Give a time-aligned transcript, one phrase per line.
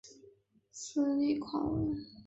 [0.71, 1.95] 子李匡文。